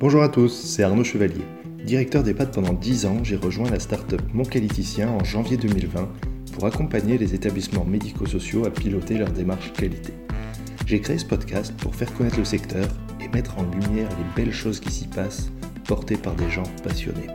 Bonjour 0.00 0.22
à 0.22 0.28
tous, 0.28 0.52
c'est 0.52 0.84
Arnaud 0.84 1.02
Chevalier. 1.02 1.44
Directeur 1.84 2.22
d'EHPAD 2.22 2.52
pendant 2.52 2.72
10 2.72 3.06
ans, 3.06 3.24
j'ai 3.24 3.34
rejoint 3.34 3.68
la 3.68 3.80
start-up 3.80 4.22
Mon 4.32 4.44
Qualiticien 4.44 5.08
en 5.08 5.24
janvier 5.24 5.56
2020 5.56 6.08
pour 6.52 6.66
accompagner 6.66 7.18
les 7.18 7.34
établissements 7.34 7.84
médico-sociaux 7.84 8.64
à 8.64 8.70
piloter 8.70 9.18
leur 9.18 9.32
démarche 9.32 9.72
qualité. 9.72 10.12
J'ai 10.86 11.00
créé 11.00 11.18
ce 11.18 11.24
podcast 11.24 11.74
pour 11.78 11.96
faire 11.96 12.14
connaître 12.14 12.38
le 12.38 12.44
secteur 12.44 12.86
et 13.20 13.26
mettre 13.26 13.58
en 13.58 13.64
lumière 13.64 14.08
les 14.10 14.44
belles 14.44 14.54
choses 14.54 14.78
qui 14.78 14.92
s'y 14.92 15.08
passent, 15.08 15.50
portées 15.88 16.16
par 16.16 16.36
des 16.36 16.48
gens 16.48 16.62
passionnés. 16.84 17.26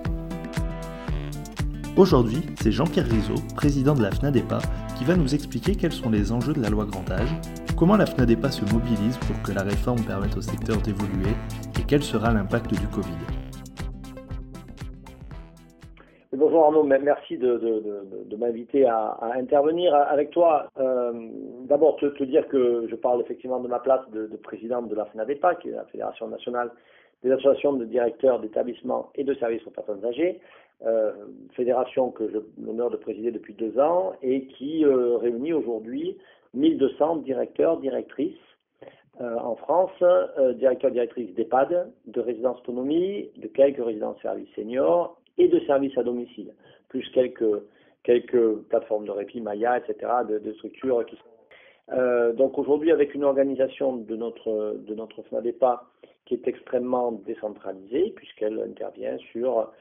Aujourd'hui, 1.98 2.43
c'est 2.61 2.71
Jean-Pierre 2.71 3.09
Rizot, 3.09 3.43
président 3.55 3.93
de 3.93 4.04
la 4.04 4.11
FNADEPA, 4.11 4.59
qui 4.98 5.04
va 5.04 5.18
nous 5.18 5.36
expliquer 5.36 5.75
quels 5.75 5.91
sont 5.91 6.09
les 6.09 6.32
enjeux 6.32 6.54
de 6.54 6.61
la 6.61 6.70
loi 6.70 6.86
Grand 6.86 7.11
Âge, 7.11 7.36
comment 7.78 7.98
la 7.98 8.05
FNADEPA 8.05 8.50
se 8.50 8.66
mobilise 8.73 9.18
pour 9.20 9.41
que 9.41 9.52
la 9.52 9.63
réforme 9.63 10.02
permette 10.05 10.36
au 10.38 10.41
secteur 10.41 10.77
d'évoluer 10.77 11.31
et 11.80 11.84
quel 11.88 12.04
sera 12.04 12.31
l'impact 12.31 12.72
du 12.72 12.88
Covid? 12.88 13.18
Bonjour 16.36 16.66
Arnaud, 16.66 16.84
merci 16.84 17.38
de, 17.38 18.36
m'inviter 18.38 18.86
à, 18.86 19.17
intervenir 19.36 19.94
avec 19.95 20.31
toi. 20.31 20.67
Euh, 20.80 21.12
d'abord, 21.66 21.95
te, 21.98 22.23
dire 22.23 22.48
que 22.48 22.88
je 22.90 22.95
parle 22.95 23.22
effectivement 23.22 23.59
de 23.59 23.67
ma 23.67 23.80
place 23.80 24.02
de, 24.12 24.28
président 24.42 24.81
de 24.81 24.95
la 24.95 25.05
FNADEPA, 25.05 25.55
qui 25.55 25.70
est 25.70 25.73
la 25.73 25.86
Fédération 25.86 26.28
nationale 26.28 26.72
des 27.23 27.31
associations 27.31 27.73
de 27.73 27.86
directeurs 27.86 28.40
d'établissements 28.40 29.12
et 29.16 29.23
de 29.23 29.34
services 29.36 29.66
aux 29.66 29.72
personnes 29.72 30.03
âgées, 30.03 30.42
fédération 31.54 32.12
que 32.12 32.30
j'ai 32.30 32.40
l'honneur 32.62 32.90
de 32.90 32.98
présider 32.98 33.31
depuis 33.31 33.54
deux 33.54 33.80
ans 33.80 34.14
et 34.22 34.48
qui 34.48 34.84
euh, 34.84 35.18
réunit 35.18 35.54
aujourd'hui 35.54 36.18
1200 36.54 37.18
directeurs, 37.18 37.77
directrices 37.77 38.36
euh, 39.22 39.38
en 39.38 39.55
France, 39.55 39.91
euh, 40.02 40.54
directeurs, 40.54 40.89
directrices 40.89 41.34
d'EHPAD, 41.36 41.92
de 42.08 42.20
résidence 42.20 42.58
autonomie, 42.62 43.30
de 43.38 43.47
quelques 43.47 43.84
résidences 43.84 44.20
services 44.22 44.50
seniors 44.56 45.20
et 45.38 45.47
de 45.47 45.59
services 45.62 45.95
à 46.00 46.03
domicile, 46.03 46.53
plus 46.90 47.08
quelques, 47.12 47.62
quelques 48.03 48.56
plateformes 48.69 49.06
de 49.06 49.12
répit, 49.12 49.40
Maya, 49.40 49.78
etc., 49.78 50.12
de, 50.28 50.52
structures 50.53 51.06
qui 51.06 51.16
sont. 51.16 51.94
Euh, 51.94 52.34
donc 52.34 52.58
aujourd'hui, 52.58 52.92
avec 52.92 53.14
une 53.14 53.23
organisation 53.23 53.97
de 53.97 54.16
notre, 54.16 54.78
de 54.80 54.95
notre 54.95 55.22
FNADEPA 55.23 55.84
qui 56.25 56.34
est 56.34 56.47
extrêmement 56.47 57.12
décentralisée, 57.12 58.14
puisqu'elle 58.16 58.59
intervient 58.62 59.17
sur 59.31 59.72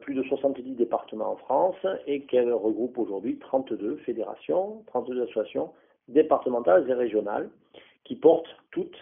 plus 0.00 0.14
de 0.14 0.22
70 0.22 0.76
départements 0.76 1.32
en 1.32 1.36
France 1.36 1.86
et 2.06 2.22
qu'elle 2.22 2.52
regroupe 2.52 2.98
aujourd'hui 2.98 3.38
32 3.38 3.96
fédérations, 4.04 4.84
32 4.86 5.22
associations 5.22 5.72
départementales 6.08 6.88
et 6.88 6.94
régionales 6.94 7.50
qui 8.04 8.14
portent 8.14 8.56
toutes, 8.70 8.96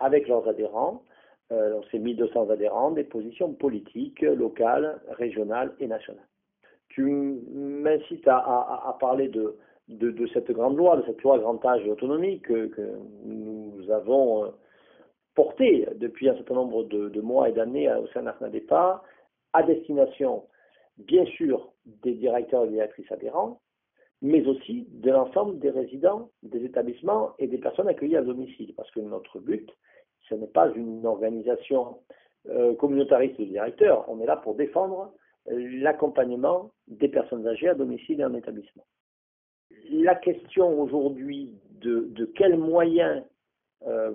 avec 0.00 0.28
leurs 0.28 0.48
adhérents, 0.48 1.02
euh, 1.52 1.80
c'est 1.90 1.98
1200 1.98 2.50
adhérents, 2.50 2.90
des 2.90 3.04
positions 3.04 3.52
politiques 3.52 4.22
locales, 4.22 5.00
régionales 5.10 5.74
et 5.78 5.86
nationales. 5.86 6.26
Tu 6.88 7.02
m'incites 7.02 8.26
à, 8.26 8.96
parler 9.00 9.28
de, 9.28 9.56
cette 10.32 10.50
grande 10.50 10.76
loi, 10.76 10.96
de 10.96 11.02
cette 11.06 11.22
loi 11.22 11.38
grand 11.38 11.64
âge 11.64 11.86
et 11.86 11.90
autonomie 11.90 12.40
que, 12.40 12.70
nous 13.24 13.90
avons 13.90 14.44
euh, 14.44 14.48
portée 15.34 15.86
depuis 15.96 16.28
un 16.28 16.34
certain 16.34 16.54
nombre 16.54 16.84
de, 16.84 17.20
mois 17.20 17.48
et 17.50 17.52
d'années 17.52 17.92
au 17.92 18.06
sein 18.08 18.20
de 18.20 18.26
la 18.26 18.32
à 19.56 19.62
destination, 19.62 20.44
bien 20.98 21.24
sûr, 21.24 21.72
des 22.02 22.12
directeurs 22.12 22.64
et 22.66 22.68
directrices 22.68 23.10
adhérents, 23.10 23.60
mais 24.20 24.46
aussi 24.46 24.86
de 24.90 25.10
l'ensemble 25.10 25.58
des 25.58 25.70
résidents 25.70 26.30
des 26.42 26.64
établissements 26.64 27.32
et 27.38 27.46
des 27.46 27.58
personnes 27.58 27.88
accueillies 27.88 28.16
à 28.16 28.22
domicile. 28.22 28.74
Parce 28.76 28.90
que 28.90 29.00
notre 29.00 29.40
but, 29.40 29.70
ce 30.28 30.34
n'est 30.34 30.46
pas 30.46 30.70
une 30.74 31.06
organisation 31.06 31.98
euh, 32.48 32.74
communautariste 32.74 33.40
de 33.40 33.44
directeurs, 33.46 34.04
on 34.08 34.20
est 34.20 34.26
là 34.26 34.36
pour 34.36 34.54
défendre 34.54 35.12
euh, 35.50 35.80
l'accompagnement 35.80 36.70
des 36.86 37.08
personnes 37.08 37.46
âgées 37.46 37.68
à 37.68 37.74
domicile 37.74 38.20
et 38.20 38.24
en 38.24 38.34
établissement. 38.34 38.84
La 39.90 40.14
question 40.14 40.80
aujourd'hui 40.80 41.54
de, 41.80 42.24
quels 42.36 42.58
moyens 42.58 43.22
euh, 43.86 44.12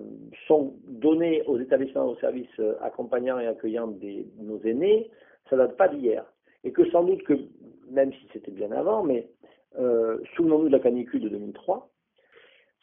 sont 0.47 0.75
donnés 0.87 1.43
aux 1.43 1.59
établissements 1.59 2.05
aux 2.05 2.17
services 2.17 2.61
accompagnant 2.81 3.39
et 3.39 3.47
accueillant 3.47 3.87
des, 3.87 4.27
nos 4.37 4.59
aînés, 4.61 5.09
ça 5.51 5.57
date 5.57 5.77
pas 5.77 5.89
d'hier. 5.89 6.25
Et 6.63 6.71
que 6.71 6.89
sans 6.89 7.03
doute 7.03 7.21
que, 7.23 7.33
même 7.91 8.11
si 8.13 8.27
c'était 8.33 8.51
bien 8.51 8.71
avant, 8.71 9.03
mais 9.03 9.29
euh, 9.77 10.17
souvenons-nous 10.35 10.69
de 10.69 10.71
la 10.71 10.79
canicule 10.79 11.21
de 11.21 11.29
2003, 11.29 11.89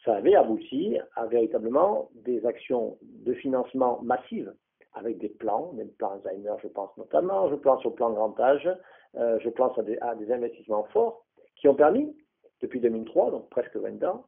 ça 0.05 0.15
avait 0.15 0.35
abouti 0.35 0.97
à 1.15 1.25
véritablement 1.25 2.09
des 2.15 2.45
actions 2.45 2.97
de 3.01 3.33
financement 3.33 3.99
massives 4.01 4.53
avec 4.93 5.17
des 5.17 5.29
plans, 5.29 5.73
des 5.73 5.85
plans 5.85 6.13
Alzheimer, 6.13 6.55
je 6.63 6.67
pense 6.67 6.95
notamment, 6.97 7.49
je 7.49 7.55
pense 7.55 7.85
au 7.85 7.91
plan 7.91 8.11
grand 8.11 8.37
âge, 8.39 8.69
euh, 9.15 9.39
je 9.41 9.49
pense 9.49 9.77
à 9.77 9.83
des, 10.15 10.31
investissements 10.31 10.85
forts 10.85 11.25
qui 11.55 11.67
ont 11.67 11.75
permis, 11.75 12.15
depuis 12.61 12.79
2003, 12.79 13.31
donc 13.31 13.49
presque 13.49 13.75
20 13.75 14.03
ans, 14.03 14.25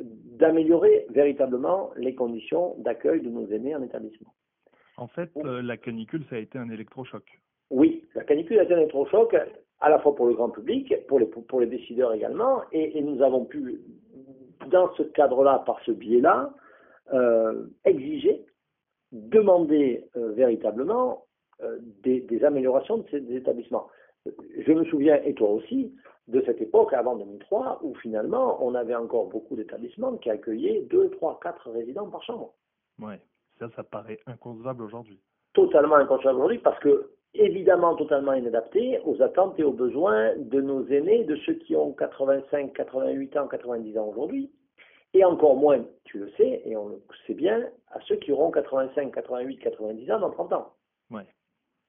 d'améliorer 0.00 1.06
véritablement 1.10 1.90
les 1.96 2.14
conditions 2.14 2.76
d'accueil 2.78 3.20
de 3.20 3.30
nos 3.30 3.46
aînés 3.48 3.74
en 3.74 3.82
établissement. 3.82 4.34
En 4.96 5.08
fait, 5.08 5.30
euh, 5.38 5.62
la 5.62 5.76
canicule, 5.76 6.24
ça 6.28 6.36
a 6.36 6.38
été 6.38 6.58
un 6.58 6.68
électrochoc. 6.68 7.24
Oui, 7.70 8.04
la 8.14 8.24
canicule 8.24 8.58
a 8.58 8.64
été 8.64 8.74
un 8.74 8.78
électrochoc 8.78 9.34
à 9.80 9.88
la 9.88 9.98
fois 9.98 10.14
pour 10.14 10.26
le 10.26 10.34
grand 10.34 10.50
public, 10.50 10.94
pour 11.06 11.18
les, 11.18 11.26
pour 11.26 11.60
les 11.60 11.66
décideurs 11.66 12.12
également, 12.12 12.62
et, 12.72 13.00
nous 13.00 13.22
avons 13.22 13.44
pu, 13.44 13.80
dans 14.70 14.92
ce 14.94 15.02
cadre-là, 15.02 15.62
par 15.64 15.80
ce 15.84 15.92
biais-là, 15.92 16.52
euh, 17.12 17.66
exiger, 17.84 18.44
demander 19.12 20.04
euh, 20.16 20.32
véritablement 20.32 21.24
euh, 21.62 21.78
des, 22.02 22.44
améliorations 22.44 22.98
de 22.98 23.06
ces 23.10 23.34
établissements. 23.34 23.88
Je 24.26 24.72
me 24.72 24.84
souviens, 24.84 25.20
et 25.24 25.34
toi 25.34 25.50
aussi, 25.50 25.94
de 26.28 26.42
cette 26.42 26.60
époque 26.60 26.92
avant 26.92 27.16
2003, 27.16 27.80
où 27.82 27.94
finalement, 27.96 28.64
on 28.64 28.74
avait 28.74 28.94
encore 28.94 29.28
beaucoup 29.28 29.56
d'établissements 29.56 30.16
qui 30.18 30.30
accueillaient 30.30 30.82
2, 30.82 31.10
3, 31.10 31.40
4 31.42 31.70
résidents 31.70 32.08
par 32.08 32.22
chambre. 32.22 32.52
Oui, 33.00 33.14
ça, 33.58 33.68
ça 33.74 33.82
paraît 33.82 34.20
inconcevable 34.26 34.82
aujourd'hui. 34.82 35.18
Totalement 35.54 35.96
inconcevable 35.96 36.36
aujourd'hui, 36.36 36.58
parce 36.58 36.78
que 36.80 37.10
évidemment 37.34 37.94
totalement 37.96 38.34
inadapté 38.34 39.00
aux 39.04 39.20
attentes 39.22 39.58
et 39.58 39.64
aux 39.64 39.72
besoins 39.72 40.34
de 40.36 40.60
nos 40.60 40.86
aînés, 40.88 41.24
de 41.24 41.36
ceux 41.36 41.54
qui 41.54 41.76
ont 41.76 41.92
85, 41.92 42.72
88 42.72 43.36
ans, 43.36 43.48
90 43.48 43.98
ans 43.98 44.08
aujourd'hui, 44.08 44.50
et 45.14 45.24
encore 45.24 45.56
moins, 45.56 45.84
tu 46.04 46.18
le 46.18 46.30
sais, 46.36 46.62
et 46.64 46.76
on 46.76 46.88
le 46.88 47.02
sait 47.26 47.34
bien, 47.34 47.68
à 47.90 48.00
ceux 48.06 48.16
qui 48.16 48.32
auront 48.32 48.50
85, 48.50 49.12
88, 49.12 49.58
90 49.58 50.12
ans 50.12 50.20
dans 50.20 50.30
30 50.30 50.52
ans. 50.52 50.72
Ouais. 51.10 51.26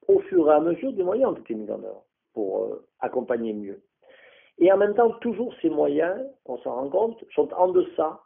Au 0.08 0.20
fur 0.20 0.50
et 0.50 0.54
à 0.54 0.60
mesure, 0.60 0.94
des 0.94 1.04
moyens 1.04 1.32
ont 1.32 1.40
été 1.40 1.54
mis 1.54 1.70
en 1.70 1.84
œuvre 1.84 2.04
pour 2.34 2.64
euh, 2.64 2.88
accompagner 3.00 3.54
mieux. 3.54 3.82
Et 4.58 4.72
en 4.72 4.78
même 4.78 4.96
temps, 4.96 5.12
toujours 5.22 5.54
ces 5.62 5.70
moyens, 5.70 6.20
on 6.46 6.58
s'en 6.60 6.76
rend 6.76 6.90
compte, 6.90 7.24
sont 7.34 7.52
en 7.54 7.70
deçà 7.70 8.22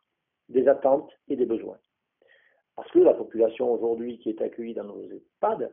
des 0.49 0.67
attentes 0.67 1.11
et 1.27 1.35
des 1.35 1.45
besoins. 1.45 1.77
Parce 2.75 2.89
que 2.91 2.99
la 2.99 3.13
population 3.13 3.71
aujourd'hui 3.71 4.19
qui 4.19 4.29
est 4.29 4.41
accueillie 4.41 4.73
dans 4.73 4.83
nos 4.83 5.01
EHPAD, 5.01 5.71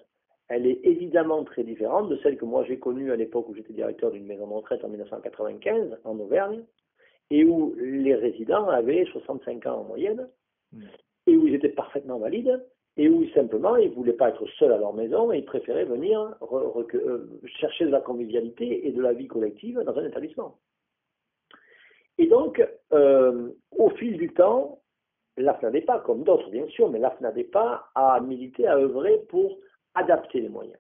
elle 0.49 0.67
est 0.67 0.81
évidemment 0.85 1.45
très 1.45 1.65
différente 1.65 2.09
de 2.09 2.17
celle 2.19 2.37
que 2.37 2.45
moi 2.45 2.65
j'ai 2.65 2.79
connue 2.79 3.13
à 3.13 3.17
l'époque 3.17 3.49
où 3.49 3.55
j'étais 3.55 3.73
directeur 3.73 4.11
d'une 4.11 4.27
maison 4.27 4.47
de 4.47 4.53
retraite 4.53 4.85
en 4.85 4.89
1995 4.89 5.99
en 6.05 6.19
Auvergne, 6.19 6.65
et 7.31 7.45
où 7.45 7.75
les 7.79 8.15
résidents 8.15 8.69
avaient 8.69 9.05
65 9.07 9.67
ans 9.67 9.81
en 9.81 9.85
moyenne, 9.85 10.29
hmm. 10.73 10.83
et 11.27 11.37
où 11.37 11.47
ils 11.47 11.55
étaient 11.55 11.71
parfaitement 11.71 12.19
valides, 12.19 12.61
et 12.97 13.09
où 13.09 13.27
simplement 13.31 13.77
ils 13.77 13.91
ne 13.91 13.95
voulaient 13.95 14.13
pas 14.13 14.29
être 14.29 14.47
seuls 14.59 14.73
à 14.73 14.79
leur 14.79 14.93
maison 14.93 15.33
et 15.33 15.39
ils 15.39 15.45
préféraient 15.45 15.85
venir 15.85 16.37
euh, 16.53 17.27
chercher 17.59 17.87
de 17.87 17.91
la 17.91 18.01
convivialité 18.01 18.87
et 18.87 18.93
de 18.93 19.01
la 19.01 19.13
vie 19.13 19.29
collective 19.29 19.81
dans 19.81 19.99
un 19.99 20.05
établissement. 20.05 20.59
Et 22.19 22.27
donc, 22.27 22.63
euh, 22.93 23.49
au 23.77 23.89
fil 23.91 24.19
du 24.19 24.33
temps, 24.35 24.81
la 25.39 25.55
FNADEPA, 25.55 26.01
comme 26.01 26.25
d'autres 26.25 26.51
bien 26.51 26.67
sûr, 26.69 26.91
mais 26.91 26.99
la 26.99 27.11
FNADEPA 27.13 27.91
a 27.95 28.21
milité, 28.21 28.67
a 28.67 28.77
œuvré 28.77 29.23
pour 29.29 29.59
adapter 29.95 30.41
les 30.41 30.49
moyens. 30.49 30.79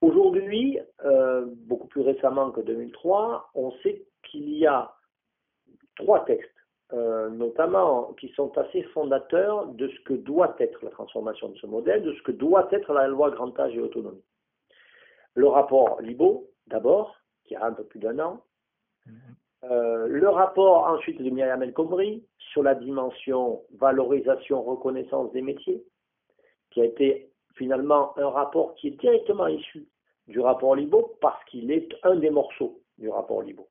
Aujourd'hui, 0.00 0.78
euh, 1.04 1.46
beaucoup 1.66 1.86
plus 1.88 2.00
récemment 2.00 2.50
que 2.50 2.60
2003, 2.60 3.50
on 3.54 3.72
sait 3.82 4.06
qu'il 4.22 4.48
y 4.50 4.66
a 4.66 4.94
trois 5.96 6.24
textes, 6.24 6.50
euh, 6.92 7.28
notamment 7.28 8.14
qui 8.14 8.28
sont 8.30 8.56
assez 8.56 8.82
fondateurs 8.94 9.66
de 9.66 9.88
ce 9.88 10.00
que 10.00 10.14
doit 10.14 10.56
être 10.58 10.82
la 10.82 10.90
transformation 10.90 11.50
de 11.50 11.56
ce 11.58 11.66
modèle, 11.66 12.02
de 12.02 12.14
ce 12.14 12.22
que 12.22 12.32
doit 12.32 12.68
être 12.72 12.92
la 12.94 13.08
loi 13.08 13.30
grand 13.30 13.58
âge 13.60 13.74
et 13.76 13.80
autonomie. 13.80 14.24
Le 15.34 15.46
rapport 15.48 16.00
Libo, 16.00 16.48
d'abord, 16.66 17.16
qui 17.44 17.54
a 17.54 17.64
un 17.64 17.72
peu 17.72 17.84
plus 17.84 18.00
d'un 18.00 18.18
an. 18.18 18.42
Euh, 19.64 20.06
le 20.06 20.28
rapport 20.28 20.86
ensuite 20.86 21.20
de 21.22 21.28
Myriam 21.28 21.62
El 21.62 21.74
Khomri 21.74 22.24
sur 22.38 22.62
la 22.62 22.74
dimension 22.74 23.62
valorisation, 23.78 24.62
reconnaissance 24.62 25.30
des 25.32 25.42
métiers, 25.42 25.84
qui 26.70 26.80
a 26.80 26.84
été 26.84 27.29
finalement 27.54 28.16
un 28.18 28.28
rapport 28.28 28.74
qui 28.74 28.88
est 28.88 29.00
directement 29.00 29.46
issu 29.46 29.86
du 30.26 30.40
rapport 30.40 30.76
Libo 30.76 31.16
parce 31.20 31.42
qu'il 31.46 31.70
est 31.70 31.88
un 32.02 32.16
des 32.16 32.30
morceaux 32.30 32.80
du 32.98 33.08
rapport 33.08 33.42
Libo. 33.42 33.68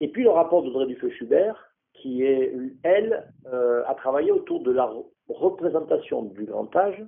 Et 0.00 0.08
puis 0.08 0.24
le 0.24 0.30
rapport 0.30 0.62
d'Audrey 0.62 0.86
Dufeu-Schubert 0.86 1.70
qui 1.94 2.22
est, 2.22 2.52
elle, 2.82 3.32
euh, 3.46 3.84
a 3.86 3.94
travaillé 3.94 4.30
autour 4.32 4.60
de 4.62 4.70
la 4.70 4.90
représentation 5.28 6.22
du 6.22 6.44
grand 6.44 6.74
âge 6.74 7.04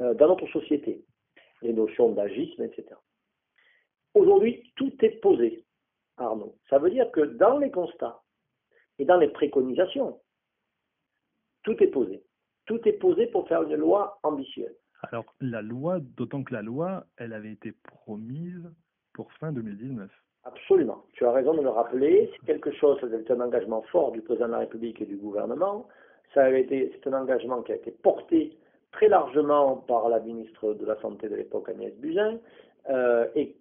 euh, 0.00 0.14
dans 0.14 0.28
notre 0.28 0.46
société, 0.48 1.04
les 1.62 1.72
notions 1.72 2.10
d'agisme, 2.10 2.62
etc. 2.62 2.86
Aujourd'hui, 4.14 4.72
tout 4.76 4.92
est 5.04 5.20
posé, 5.20 5.64
Arnaud. 6.16 6.56
Ça 6.68 6.78
veut 6.78 6.90
dire 6.90 7.10
que 7.10 7.20
dans 7.20 7.58
les 7.58 7.70
constats 7.70 8.20
et 8.98 9.04
dans 9.04 9.16
les 9.16 9.28
préconisations, 9.28 10.20
tout 11.62 11.82
est 11.82 11.88
posé. 11.88 12.22
Tout 12.70 12.80
est 12.88 12.92
posé 12.92 13.26
pour 13.26 13.48
faire 13.48 13.64
une 13.64 13.74
loi 13.74 14.20
ambitieuse. 14.22 14.70
Alors, 15.10 15.24
la 15.40 15.60
loi, 15.60 15.98
d'autant 16.16 16.44
que 16.44 16.54
la 16.54 16.62
loi, 16.62 17.04
elle 17.16 17.32
avait 17.32 17.50
été 17.50 17.72
promise 17.72 18.62
pour 19.12 19.32
fin 19.40 19.50
2019. 19.50 20.08
Absolument. 20.44 21.04
Tu 21.14 21.26
as 21.26 21.32
raison 21.32 21.52
de 21.54 21.62
le 21.62 21.68
rappeler. 21.68 22.30
C'est 22.38 22.46
quelque 22.46 22.70
chose, 22.70 22.96
c'est 23.00 23.30
un 23.32 23.40
engagement 23.40 23.82
fort 23.90 24.12
du 24.12 24.20
président 24.20 24.46
de 24.46 24.52
la 24.52 24.58
République 24.58 25.00
et 25.00 25.04
du 25.04 25.16
gouvernement. 25.16 25.88
Ça 26.32 26.44
avait 26.44 26.60
été, 26.60 26.92
c'est 26.94 27.08
un 27.12 27.20
engagement 27.20 27.60
qui 27.62 27.72
a 27.72 27.74
été 27.74 27.90
porté 27.90 28.56
très 28.92 29.08
largement 29.08 29.78
par 29.78 30.08
la 30.08 30.20
ministre 30.20 30.74
de 30.74 30.86
la 30.86 30.94
Santé 31.00 31.28
de 31.28 31.34
l'époque, 31.34 31.68
Agnès 31.70 31.92
Buzyn, 31.96 32.38
euh, 32.88 33.26
et 33.34 33.56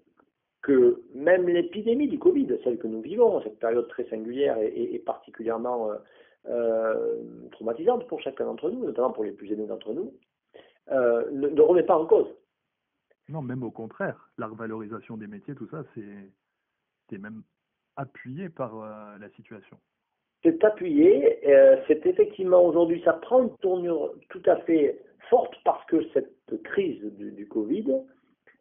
que 0.61 1.01
même 1.15 1.49
l'épidémie 1.49 2.09
du 2.09 2.19
Covid, 2.19 2.59
celle 2.63 2.77
que 2.77 2.85
nous 2.85 3.01
vivons, 3.01 3.41
cette 3.41 3.57
période 3.57 3.87
très 3.87 4.03
singulière 4.05 4.59
et, 4.59 5.01
particulièrement 5.03 5.89
euh, 5.89 5.95
euh, 6.47 7.21
traumatisante 7.51 8.07
pour 8.07 8.21
chacun 8.21 8.45
d'entre 8.45 8.69
nous, 8.69 8.85
notamment 8.85 9.11
pour 9.11 9.23
les 9.23 9.31
plus 9.31 9.51
aînés 9.51 9.67
d'entre 9.67 9.93
nous, 9.93 10.13
ne, 10.89 11.49
ne, 11.49 11.61
remet 11.61 11.83
pas 11.83 11.97
en 11.97 12.05
cause. 12.05 12.27
Non, 13.27 13.41
même 13.41 13.61
au 13.61 13.69
contraire, 13.69 14.31
la 14.37 14.47
revalorisation 14.47 15.17
des 15.17 15.27
métiers, 15.27 15.53
tout 15.53 15.67
ça, 15.67 15.83
c'est 15.93 17.17
même 17.17 17.43
appuyé 17.95 18.49
par 18.49 18.75
la 19.19 19.29
situation 19.31 19.77
c'est 20.43 20.63
appuyé. 20.63 21.39
Euh, 21.47 21.77
c'est 21.87 22.05
effectivement 22.05 22.63
aujourd'hui, 22.63 23.01
ça 23.03 23.13
prend 23.13 23.43
une 23.43 23.55
tournure 23.57 24.13
tout 24.29 24.41
à 24.45 24.57
fait 24.57 25.01
forte 25.29 25.53
parce 25.63 25.85
que 25.85 25.97
cette 26.13 26.63
crise 26.63 27.03
du, 27.17 27.47
Covid, 27.47 27.85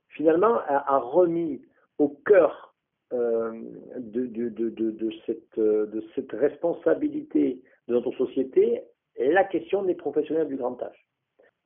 finalement, 0.09 0.59
a, 0.67 0.99
remis 0.99 1.63
au 1.99 2.09
cœur 2.27 2.68
euh, 3.13 3.53
de, 3.97 4.27
de, 4.27 5.11
cette, 5.27 6.33
responsabilité 6.33 7.63
de 7.87 7.95
notre 7.95 8.13
société 8.13 8.83
la 9.19 9.45
question 9.45 9.83
des 9.83 9.95
professionnels 9.95 10.49
du 10.49 10.57
grand 10.57 10.81
âge. 10.83 11.09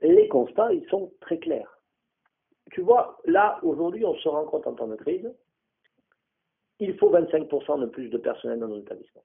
les 0.01 0.29
constats, 0.29 0.73
ils 0.73 0.87
sont 0.89 1.13
très 1.21 1.39
clairs. 1.39 1.79
Tu 2.71 2.81
vois, 2.81 3.19
là, 3.25 3.59
aujourd'hui, 3.63 4.05
on 4.05 4.15
se 4.15 4.29
rend 4.29 4.45
compte 4.45 4.67
en 4.67 4.75
temps 4.75 4.87
de 4.87 4.97
crise, 4.97 5.31
il 6.79 6.97
faut 6.97 7.11
25% 7.11 7.81
de 7.81 7.87
plus 7.87 8.09
de 8.09 8.19
personnel 8.19 8.59
dans 8.59 8.69
nos 8.69 8.81
établissements 8.81 9.25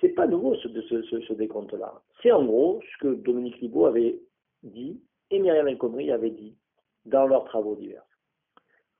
c'est 0.00 0.10
pas 0.10 0.26
nouveau 0.26 0.54
ce, 0.56 1.32
décompte-là. 1.34 2.00
C'est 2.22 2.32
en 2.32 2.44
gros 2.44 2.80
ce 2.82 2.98
que 2.98 3.14
Dominique 3.14 3.60
Libaud 3.60 3.86
avait 3.86 4.20
dit 4.62 5.00
et 5.30 5.38
Myriam 5.38 5.68
El 5.68 5.78
Khomri 5.78 6.10
avait 6.10 6.30
dit 6.30 6.56
dans 7.04 7.26
leurs 7.26 7.44
travaux 7.44 7.74
divers. 7.74 8.04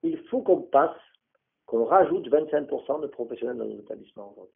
Il 0.02 0.18
faut 0.28 0.42
qu'on 0.42 0.62
passe, 0.62 0.96
qu'on 1.68 1.84
rajoute 1.84 2.26
25% 2.28 3.02
de 3.02 3.06
professionnels 3.08 3.58
dans 3.58 3.66
nos 3.66 3.78
établissements 3.78 4.32
aujourd'hui. 4.32 4.54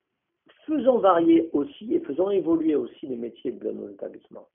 Faisons 0.67 0.99
varier 0.99 1.51
aussi 1.53 1.95
et 1.95 2.01
faisons 2.01 2.31
évoluer 2.31 2.75
aussi 2.75 3.07
les 3.07 3.17
métiers 3.17 3.53
de 3.53 3.71
nos 3.71 3.91
établissements. 3.91 4.49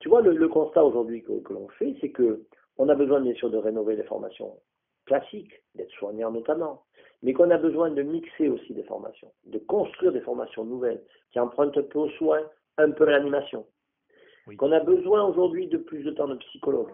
Tu 0.00 0.10
vois, 0.10 0.20
le, 0.20 0.48
constat 0.48 0.84
aujourd'hui 0.84 1.22
que, 1.22 1.40
que 1.40 1.52
l'on 1.54 1.66
fait, 1.68 1.96
c'est 2.02 2.10
que 2.10 2.44
on 2.76 2.90
a 2.90 2.94
besoin 2.94 3.20
bien 3.20 3.34
sûr 3.34 3.48
de 3.48 3.56
rénover 3.56 3.96
les 3.96 4.02
formations 4.02 4.58
classiques, 5.06 5.62
d'être 5.76 5.92
soignants 5.92 6.30
notamment, 6.30 6.82
mais 7.22 7.32
qu'on 7.32 7.50
a 7.50 7.56
besoin 7.56 7.90
de 7.90 8.02
mixer 8.02 8.48
aussi 8.48 8.74
des 8.74 8.82
formations, 8.82 9.32
de 9.46 9.58
construire 9.58 10.12
des 10.12 10.20
formations 10.20 10.64
nouvelles 10.64 11.02
qui 11.32 11.40
empruntent 11.40 11.78
un 11.78 11.82
peu 11.84 12.00
au 12.00 12.10
soin, 12.10 12.40
un 12.76 12.90
peu 12.90 13.08
à 13.08 13.12
l'animation. 13.12 13.66
Qu'on 14.58 14.72
a 14.72 14.80
besoin 14.80 15.24
aujourd'hui 15.24 15.68
de 15.68 15.78
plus 15.78 16.02
de 16.02 16.10
temps 16.10 16.28
de 16.28 16.34
psychologues. 16.34 16.92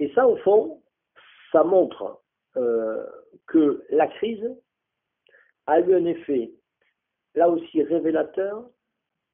Et 0.00 0.10
ça, 0.14 0.26
au 0.26 0.36
fond, 0.38 0.82
ça 1.52 1.62
montre 1.62 2.20
euh, 2.58 3.06
que 3.46 3.84
la 3.90 4.06
crise 4.08 4.44
a 5.66 5.80
eu 5.80 5.94
un 5.94 6.04
effet, 6.04 6.52
là 7.34 7.48
aussi 7.48 7.82
révélateur, 7.82 8.68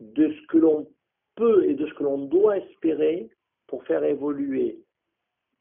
de 0.01 0.33
ce 0.33 0.47
que 0.49 0.59
l'on 0.59 0.89
peut 1.37 1.65
et 1.65 1.75
de 1.75 1.87
ce 1.87 1.95
que 1.95 2.03
l'on 2.03 2.19
doit 2.27 2.59
espérer 2.59 3.29
pour 3.67 3.85
faire 3.85 4.05
évoluer 4.05 4.79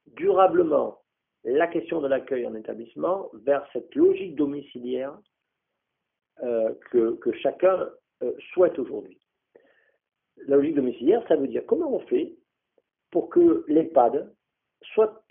durablement 0.07 0.99
la 1.43 1.67
question 1.67 2.01
de 2.01 2.07
l'accueil 2.07 2.45
en 2.45 2.55
établissement 2.55 3.29
vers 3.33 3.67
cette 3.73 3.93
logique 3.95 4.35
domiciliaire 4.35 5.17
euh, 6.41 6.73
que, 6.91 7.31
chacun 7.41 7.89
euh, 8.21 8.33
souhaite 8.53 8.77
aujourd'hui. 8.79 9.19
La 10.47 10.55
logique 10.55 10.75
domiciliaire, 10.75 11.25
ça 11.27 11.35
veut 11.35 11.47
dire 11.47 11.63
comment 11.67 11.93
on 11.93 11.99
fait 12.07 12.35
pour 13.11 13.29
que 13.29 13.63
l'EHPAD 13.67 14.33
soit 14.93 15.23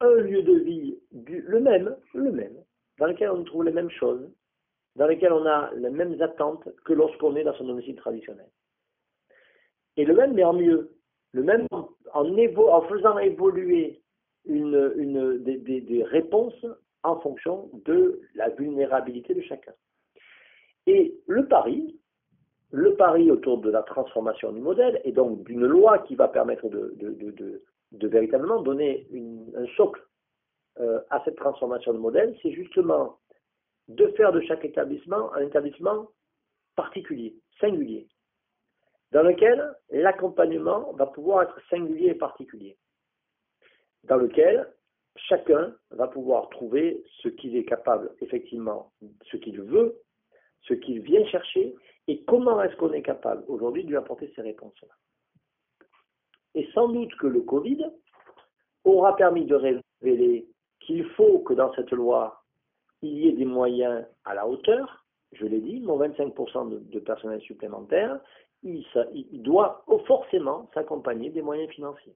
un 0.00 0.14
lieu 0.14 0.42
de 0.42 0.54
vie 0.58 0.98
le 1.12 1.60
même, 1.60 1.96
le 2.14 2.32
même, 2.32 2.56
dans 2.98 3.06
lequel 3.06 3.30
on 3.30 3.44
trouve 3.44 3.64
les 3.64 3.72
mêmes 3.72 3.90
choses, 3.90 4.28
dans 4.96 5.06
lequel 5.06 5.32
on 5.32 5.46
a 5.46 5.70
les 5.74 5.90
mêmes 5.90 6.20
attentes 6.20 6.68
que 6.84 6.92
lorsqu'on 6.92 7.36
est 7.36 7.44
dans 7.44 7.54
son 7.54 7.64
domicile 7.64 7.96
traditionnel. 7.96 8.46
Et 9.96 10.04
le 10.04 10.14
même, 10.14 10.34
mais 10.34 10.44
en 10.44 10.52
mieux. 10.52 10.90
Le 11.32 11.42
même 11.42 11.66
en, 11.72 12.82
faisant 12.82 13.18
évoluer 13.18 14.00
une, 14.44 15.38
des, 15.42 16.04
réponses 16.04 16.66
en 17.02 17.18
fonction 17.20 17.70
de 17.84 18.20
la 18.34 18.50
vulnérabilité 18.50 19.34
de 19.34 19.42
chacun. 19.42 19.72
Et 20.86 21.16
le 21.26 21.46
pari, 21.46 21.98
le 22.70 22.94
pari 22.94 23.30
autour 23.30 23.58
de 23.58 23.70
la 23.70 23.82
transformation 23.82 24.52
du 24.52 24.60
modèle, 24.60 25.00
et 25.04 25.12
donc 25.12 25.42
d'une 25.44 25.66
loi 25.66 26.00
qui 26.00 26.14
va 26.14 26.28
permettre 26.28 26.68
de, 26.68 27.62
véritablement 27.92 28.62
donner 28.62 29.06
un 29.56 29.66
socle 29.76 30.02
euh, 30.80 31.00
à 31.10 31.22
cette 31.24 31.36
transformation 31.36 31.92
de 31.92 31.98
modèle, 31.98 32.36
c'est 32.42 32.52
justement 32.52 33.18
de 33.88 34.06
faire 34.16 34.32
de 34.32 34.40
chaque 34.42 34.64
établissement 34.64 35.32
un 35.34 35.46
établissement 35.46 36.08
particulier, 36.74 37.36
singulier, 37.60 38.08
dans 39.12 39.22
lequel 39.22 39.74
l'accompagnement 39.90 40.92
va 40.94 41.06
pouvoir 41.06 41.42
être 41.42 41.60
singulier 41.70 42.08
et 42.08 42.14
particulier 42.14 42.76
dans 44.08 44.16
lequel 44.16 44.68
chacun 45.16 45.74
va 45.90 46.08
pouvoir 46.08 46.48
trouver 46.50 47.02
ce 47.22 47.28
qu'il 47.28 47.56
est 47.56 47.64
capable, 47.64 48.10
effectivement, 48.20 48.92
ce 49.30 49.36
qu'il 49.36 49.60
veut, 49.60 50.00
ce 50.62 50.74
qu'il 50.74 51.00
vient 51.00 51.24
chercher, 51.26 51.74
et 52.08 52.22
comment 52.24 52.62
est-ce 52.62 52.76
qu'on 52.76 52.92
est 52.92 53.02
capable 53.02 53.44
aujourd'hui 53.48 53.84
de 53.84 53.88
lui 53.88 53.96
apporter 53.96 54.32
ces 54.34 54.42
réponses-là. 54.42 54.94
Et 56.54 56.68
sans 56.74 56.88
doute 56.88 57.14
que 57.16 57.26
le 57.26 57.40
Covid 57.40 57.84
aura 58.84 59.16
permis 59.16 59.44
de 59.44 59.54
révéler 59.54 60.46
qu'il 60.80 61.04
faut 61.10 61.40
que 61.40 61.54
dans 61.54 61.72
cette 61.74 61.90
loi, 61.92 62.42
il 63.02 63.18
y 63.18 63.28
ait 63.28 63.32
des 63.32 63.44
moyens 63.44 64.04
à 64.24 64.34
la 64.34 64.46
hauteur. 64.46 65.04
Je 65.32 65.46
l'ai 65.46 65.60
dit, 65.60 65.80
mon 65.80 65.98
25% 65.98 66.90
de, 66.90 66.98
personnel 67.00 67.40
supplémentaire, 67.40 68.20
il 68.62 69.42
doit 69.42 69.84
forcément 70.06 70.70
s'accompagner 70.74 71.30
des 71.30 71.42
moyens 71.42 71.70
financiers 71.72 72.14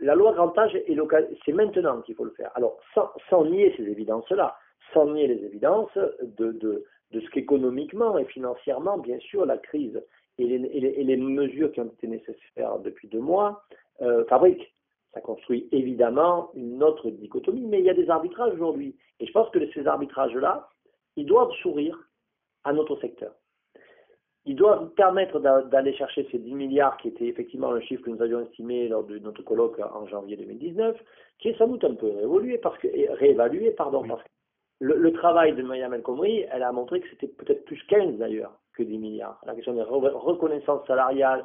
la 0.00 0.14
loi 0.14 0.32
grand 0.32 0.56
âge 0.58 0.74
est 0.74 0.96
c'est 1.44 1.52
maintenant 1.52 2.00
qu'il 2.02 2.14
faut 2.14 2.24
le 2.24 2.32
faire. 2.32 2.50
Alors, 2.54 2.78
sans, 2.94 3.44
nier 3.44 3.74
ces 3.76 3.84
évidences-là, 3.84 4.56
sans 4.92 5.06
nier 5.06 5.26
les 5.26 5.44
évidences 5.44 5.96
de, 5.96 6.52
de, 6.52 6.84
de 7.10 7.20
ce 7.20 7.30
qu'économiquement 7.30 8.18
et 8.18 8.24
financièrement, 8.26 8.98
bien 8.98 9.18
sûr, 9.18 9.44
la 9.46 9.58
crise 9.58 10.00
et 10.38 10.46
les, 10.46 10.66
et, 10.66 11.04
les, 11.04 11.16
mesures 11.16 11.72
qui 11.72 11.80
ont 11.80 11.86
été 11.86 12.06
nécessaires 12.06 12.78
depuis 12.78 13.08
deux 13.08 13.20
mois 13.20 13.64
euh, 14.00 14.24
fabriquent. 14.26 14.72
Ça 15.14 15.20
construit 15.20 15.68
évidemment 15.72 16.50
une 16.54 16.82
autre 16.82 17.10
dichotomie, 17.10 17.66
mais 17.66 17.80
il 17.80 17.84
y 17.84 17.90
a 17.90 17.94
des 17.94 18.10
arbitrages 18.10 18.54
aujourd'hui. 18.54 18.96
Et 19.20 19.26
je 19.26 19.32
pense 19.32 19.50
que 19.50 19.58
ces 19.72 19.86
arbitrages-là, 19.86 20.68
ils 21.16 21.26
doivent 21.26 21.52
sourire 21.62 21.98
à 22.64 22.72
notre 22.72 23.00
secteur 23.00 23.34
il 24.48 24.56
doit 24.56 24.90
permettre 24.96 25.40
d'aller 25.40 25.92
chercher 25.94 26.26
ces 26.32 26.38
10 26.38 26.54
milliards 26.54 26.96
qui 26.96 27.08
était 27.08 27.26
effectivement 27.26 27.70
le 27.70 27.82
chiffre 27.82 28.02
que 28.02 28.08
nous 28.08 28.22
avions 28.22 28.40
estimé 28.40 28.88
lors 28.88 29.04
de 29.04 29.18
notre 29.18 29.42
colloque 29.42 29.78
en 29.78 30.06
janvier 30.06 30.38
2019, 30.38 30.96
qui 31.38 31.48
est 31.48 31.58
sans 31.58 31.68
doute 31.68 31.84
un 31.84 31.94
peu 31.94 32.06
réévalué 32.06 32.56
parce 32.56 32.78
que, 32.78 32.88
réévalué, 33.18 33.72
pardon, 33.72 34.08
parce 34.08 34.22
que 34.22 34.28
le, 34.80 35.12
travail 35.12 35.54
de 35.54 35.62
Mme 35.62 35.94
El 35.94 36.02
Khomri, 36.02 36.44
elle 36.50 36.62
a 36.62 36.72
montré 36.72 37.00
que 37.00 37.08
c'était 37.10 37.28
peut-être 37.28 37.64
plus 37.64 37.82
15 37.88 38.16
d'ailleurs 38.16 38.58
que 38.74 38.82
10 38.82 38.98
milliards. 38.98 39.40
La 39.44 39.54
question 39.54 39.74
de 39.74 39.82
reconnaissance 39.82 40.86
salariale, 40.86 41.44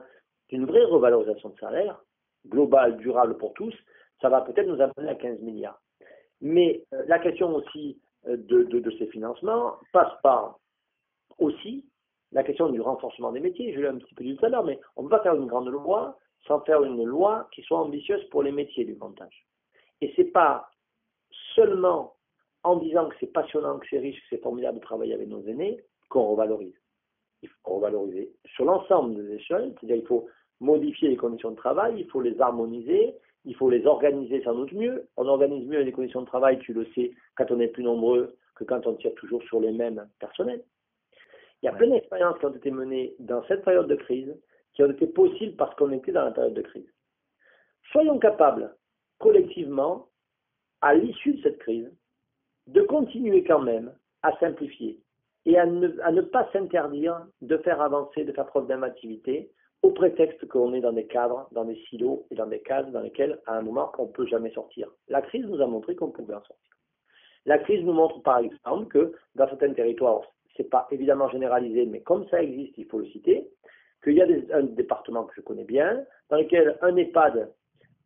d'une 0.49 0.65
vraie 0.65 0.83
revalorisation 0.83 1.49
de 1.49 1.59
salaire, 1.59 1.99
globale, 2.47 2.97
durable 2.97 3.37
pour 3.37 3.53
tous, 3.53 3.73
ça 4.21 4.29
va 4.29 4.41
peut-être 4.41 4.67
nous 4.67 4.81
amener 4.81 5.09
à 5.09 5.15
15 5.15 5.39
milliards. 5.41 5.81
Mais 6.41 6.83
euh, 6.93 7.03
la 7.07 7.19
question 7.19 7.55
aussi 7.55 7.99
euh, 8.27 8.37
de, 8.37 8.63
de 8.63 8.91
ces 8.91 9.07
financements 9.07 9.77
passe 9.91 10.13
par 10.21 10.59
aussi 11.39 11.85
la 12.31 12.43
question 12.43 12.69
du 12.69 12.81
renforcement 12.81 13.31
des 13.31 13.39
métiers, 13.39 13.73
je 13.73 13.79
l'ai 13.79 13.87
un 13.87 13.97
petit 13.97 14.13
peu 14.15 14.23
dit 14.23 14.35
tout 14.35 14.45
à 14.45 14.49
l'heure, 14.49 14.63
mais 14.63 14.79
on 14.95 15.03
ne 15.03 15.07
peut 15.07 15.17
pas 15.17 15.23
faire 15.23 15.35
une 15.35 15.47
grande 15.47 15.69
loi 15.69 16.17
sans 16.47 16.59
faire 16.61 16.83
une 16.83 17.03
loi 17.03 17.47
qui 17.53 17.61
soit 17.61 17.79
ambitieuse 17.79 18.23
pour 18.29 18.43
les 18.43 18.51
métiers 18.51 18.85
du 18.85 18.95
montage. 18.95 19.45
Et 20.01 20.11
ce 20.15 20.21
n'est 20.21 20.31
pas 20.31 20.69
seulement 21.55 22.15
en 22.63 22.77
disant 22.77 23.09
que 23.09 23.15
c'est 23.19 23.31
passionnant, 23.31 23.79
que 23.79 23.87
c'est 23.89 23.99
riche, 23.99 24.19
que 24.21 24.27
c'est 24.29 24.41
formidable 24.41 24.79
de 24.79 24.83
travailler 24.83 25.13
avec 25.13 25.27
nos 25.27 25.43
aînés, 25.45 25.83
qu'on 26.09 26.27
revalorise. 26.27 26.75
Il 27.41 27.49
faut 27.49 27.75
revaloriser 27.75 28.31
sur 28.55 28.65
l'ensemble 28.65 29.15
des 29.15 29.35
échelles, 29.35 29.73
c'est-à-dire 29.79 29.97
il 29.97 30.07
faut 30.07 30.27
modifier 30.59 31.09
les 31.09 31.17
conditions 31.17 31.51
de 31.51 31.57
travail, 31.57 31.95
il 31.97 32.09
faut 32.09 32.21
les 32.21 32.39
harmoniser, 32.39 33.15
il 33.45 33.55
faut 33.55 33.69
les 33.69 33.85
organiser 33.85 34.41
sans 34.43 34.55
doute 34.55 34.71
mieux. 34.71 35.07
On 35.17 35.27
organise 35.27 35.67
mieux 35.67 35.81
les 35.81 35.91
conditions 35.91 36.21
de 36.21 36.27
travail, 36.27 36.59
tu 36.59 36.73
le 36.73 36.85
sais, 36.95 37.11
quand 37.35 37.51
on 37.51 37.59
est 37.59 37.67
plus 37.67 37.83
nombreux 37.83 38.37
que 38.55 38.63
quand 38.63 38.87
on 38.87 38.93
tire 38.95 39.13
toujours 39.15 39.43
sur 39.43 39.59
les 39.59 39.71
mêmes 39.71 40.07
personnels. 40.19 40.63
Il 41.61 41.65
y 41.65 41.69
a 41.69 41.73
plein 41.73 41.89
d'expériences 41.89 42.37
qui 42.39 42.45
ont 42.45 42.53
été 42.53 42.71
menées 42.71 43.15
dans 43.19 43.43
cette 43.45 43.63
période 43.63 43.87
de 43.87 43.95
crise, 43.95 44.33
qui 44.73 44.83
ont 44.83 44.91
été 44.91 45.07
possibles 45.07 45.55
parce 45.55 45.75
qu'on 45.75 45.91
était 45.91 46.11
dans 46.11 46.23
la 46.23 46.31
période 46.31 46.53
de 46.53 46.61
crise. 46.61 46.87
Soyons 47.91 48.19
capables, 48.19 48.75
collectivement, 49.19 50.07
à 50.81 50.93
l'issue 50.93 51.35
de 51.35 51.41
cette 51.41 51.59
crise, 51.59 51.89
de 52.67 52.81
continuer 52.81 53.43
quand 53.43 53.61
même 53.61 53.93
à 54.21 54.37
simplifier 54.39 54.99
et 55.45 55.57
à 55.57 55.65
ne, 55.65 56.21
pas 56.21 56.49
s'interdire 56.53 57.25
de 57.41 57.57
faire 57.57 57.81
avancer, 57.81 58.23
de 58.23 58.31
faire 58.31 58.45
preuve 58.45 58.67
d'inventivité, 58.67 59.51
au 59.81 59.91
prétexte 59.91 60.47
qu'on 60.47 60.73
est 60.73 60.79
dans 60.79 60.93
des 60.93 61.05
cadres, 61.05 61.49
dans 61.51 61.65
des 61.65 61.75
silos 61.89 62.25
et 62.31 62.35
dans 62.35 62.47
des 62.47 62.61
cases 62.61 62.89
dans 62.91 63.01
lesquelles, 63.01 63.39
à 63.45 63.57
un 63.57 63.61
moment, 63.61 63.91
on 63.97 64.05
ne 64.05 64.11
peut 64.11 64.25
jamais 64.25 64.51
sortir. 64.51 64.87
La 65.09 65.21
crise 65.21 65.45
nous 65.45 65.61
a 65.61 65.67
montré 65.67 65.95
qu'on 65.95 66.11
pouvait 66.11 66.35
en 66.35 66.43
sortir. 66.43 66.73
La 67.45 67.57
crise 67.57 67.83
nous 67.83 67.91
montre 67.91 68.21
par 68.21 68.37
exemple 68.37 68.87
que 68.87 69.13
dans 69.35 69.47
certains 69.49 69.73
territoires, 69.73 70.21
ce 70.55 70.61
n'est 70.61 70.69
pas 70.69 70.87
évidemment 70.91 71.27
généralisé, 71.29 71.85
mais 71.85 71.99
comme 71.99 72.25
ça 72.29 72.41
existe, 72.41 72.77
il 72.77 72.85
faut 72.85 72.99
le 72.99 73.07
citer, 73.07 73.49
qu'il 74.01 74.13
y 74.13 74.21
a 74.21 74.27
un 74.53 74.63
département 74.63 75.25
que 75.25 75.33
je 75.35 75.41
connais 75.41 75.65
bien, 75.65 76.05
dans 76.29 76.37
lequel 76.37 76.77
un 76.81 76.95
EHPAD 76.95 77.51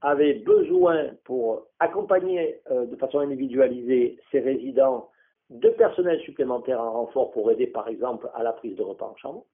avait 0.02 0.36
besoin 0.36 1.12
pour 1.24 1.68
accompagner 1.80 2.62
euh, 2.70 2.86
de 2.86 2.96
façon 2.98 3.20
individualisée 3.20 4.20
ses 4.32 4.40
résidents 4.40 5.10
de 5.50 5.70
personnel 5.70 6.20
supplémentaire 6.22 6.82
en 6.82 6.92
renfort 6.92 7.32
pour 7.32 7.52
aider 7.52 7.68
par 7.68 7.88
exemple 7.88 8.30
à 8.34 8.44
la 8.44 8.54
prise 8.54 8.76
de 8.76 8.84
repas 8.84 9.08
en 9.08 9.16
chambre 9.16 9.46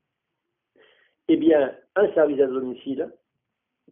eh 1.27 1.37
bien, 1.37 1.73
un 1.95 2.11
service 2.13 2.41
à 2.41 2.47
domicile 2.47 3.09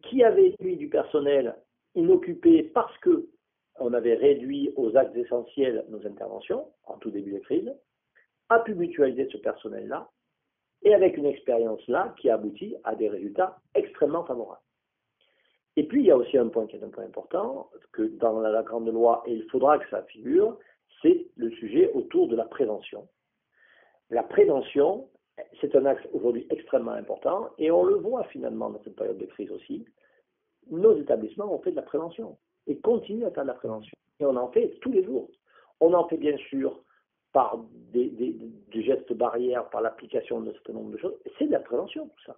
qui 0.02 0.22
avait 0.22 0.54
lui 0.60 0.76
du 0.76 0.88
personnel 0.88 1.56
inoccupé 1.94 2.62
parce 2.62 2.96
que 2.98 3.28
on 3.78 3.94
avait 3.94 4.14
réduit 4.14 4.72
aux 4.76 4.96
actes 4.96 5.16
essentiels 5.16 5.84
nos 5.88 6.06
interventions 6.06 6.66
en 6.84 6.98
tout 6.98 7.10
début 7.10 7.32
de 7.32 7.38
crise, 7.38 7.72
a 8.50 8.58
pu 8.60 8.74
mutualiser 8.74 9.28
ce 9.30 9.38
personnel-là 9.38 10.10
et 10.82 10.94
avec 10.94 11.16
une 11.16 11.26
expérience 11.26 11.86
là 11.88 12.14
qui 12.18 12.28
aboutit 12.28 12.76
à 12.84 12.94
des 12.94 13.08
résultats 13.08 13.58
extrêmement 13.74 14.24
favorables. 14.24 14.60
Et 15.76 15.84
puis 15.84 16.00
il 16.00 16.06
y 16.06 16.10
a 16.10 16.16
aussi 16.16 16.36
un 16.36 16.48
point 16.48 16.66
qui 16.66 16.76
est 16.76 16.84
un 16.84 16.90
point 16.90 17.04
important, 17.04 17.70
que 17.92 18.02
dans 18.02 18.40
la 18.40 18.62
grande 18.62 18.88
loi, 18.92 19.22
et 19.26 19.32
il 19.32 19.44
faudra 19.50 19.78
que 19.78 19.88
ça 19.88 20.02
figure, 20.04 20.58
c'est 21.00 21.26
le 21.36 21.50
sujet 21.52 21.90
autour 21.94 22.28
de 22.28 22.36
la 22.36 22.44
prévention. 22.44 23.08
La 24.10 24.22
prévention, 24.22 25.08
c'est 25.60 25.74
un 25.74 25.86
axe 25.86 26.06
aujourd'hui 26.12 26.46
extrêmement 26.50 26.92
important 26.92 27.50
et 27.58 27.70
on 27.70 27.84
le 27.84 27.94
voit 27.94 28.24
finalement 28.24 28.70
dans 28.70 28.82
cette 28.84 28.96
période 28.96 29.18
de 29.18 29.26
crise 29.26 29.50
aussi. 29.50 29.86
Nos 30.70 30.96
établissements 30.96 31.52
ont 31.52 31.60
fait 31.60 31.70
de 31.70 31.76
la 31.76 31.82
prévention 31.82 32.36
et 32.66 32.78
continuent 32.78 33.24
à 33.26 33.30
faire 33.30 33.44
de 33.44 33.48
la 33.48 33.54
prévention. 33.54 33.96
Et 34.20 34.24
on 34.24 34.36
en 34.36 34.50
fait 34.52 34.68
tous 34.80 34.92
les 34.92 35.04
jours. 35.04 35.30
On 35.80 35.94
en 35.94 36.06
fait 36.08 36.18
bien 36.18 36.36
sûr 36.36 36.84
par 37.32 37.58
des, 37.92 38.36
gestes 38.72 39.12
barrières, 39.14 39.68
par 39.70 39.80
l'application 39.80 40.40
d'un 40.40 40.52
certain 40.52 40.74
nombre 40.74 40.92
de 40.92 40.98
choses. 40.98 41.18
C'est 41.38 41.46
de 41.46 41.52
la 41.52 41.60
prévention 41.60 42.06
tout 42.06 42.22
ça. 42.26 42.36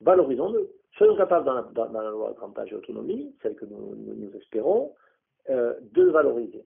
Valorisons-le. 0.00 0.70
Soyons 0.96 1.16
capables 1.16 1.44
dans 1.44 1.54
la, 1.54 2.10
loi 2.10 2.30
de 2.30 2.36
grand 2.36 2.58
âge 2.58 2.72
et 2.72 2.74
autonomie, 2.74 3.34
celle 3.42 3.54
que 3.54 3.66
nous, 3.66 4.30
espérons, 4.34 4.94
euh, 5.50 5.74
de 5.92 6.04
valoriser. 6.04 6.64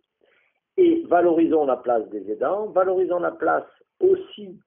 Et 0.76 1.02
valorisons 1.04 1.66
la 1.66 1.76
place 1.76 2.08
des 2.08 2.30
aidants, 2.30 2.66
valorisons 2.68 3.18
la 3.18 3.32
place 3.32 3.66
aussi 4.00 4.58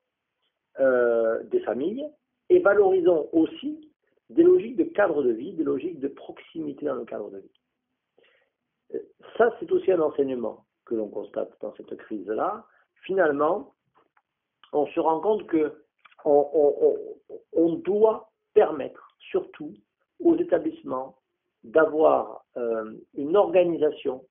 euh, 0.79 1.41
des 1.43 1.61
familles 1.61 2.05
et 2.49 2.59
valorisons 2.59 3.27
aussi 3.31 3.91
des 4.29 4.43
logiques 4.43 4.75
de 4.75 4.83
cadre 4.83 5.23
de 5.23 5.31
vie, 5.31 5.53
des 5.53 5.63
logiques 5.63 5.99
de 5.99 6.07
proximité 6.07 6.85
dans 6.85 6.95
le 6.95 7.05
cadre 7.05 7.31
de 7.31 7.39
vie. 7.39 7.51
Euh, 8.93 8.99
ça, 9.37 9.55
c'est 9.59 9.71
aussi 9.71 9.91
un 9.91 10.01
enseignement 10.01 10.65
que 10.85 10.95
l'on 10.95 11.09
constate 11.09 11.51
dans 11.61 11.73
cette 11.75 11.95
crise-là. 11.97 12.65
Finalement, 13.03 13.73
on 14.73 14.85
se 14.87 14.99
rend 14.99 15.19
compte 15.19 15.47
que 15.47 15.81
on, 16.25 17.75
doit 17.83 18.31
permettre 18.53 19.04
surtout 19.35 19.73
aux 20.23 20.37
établissements 20.37 21.17
d'avoir 21.65 22.45
euh, 22.55 22.93
une 23.15 23.35
organisation 23.35 24.23